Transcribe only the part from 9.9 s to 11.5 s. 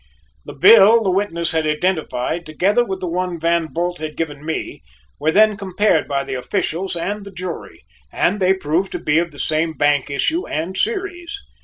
issue and series.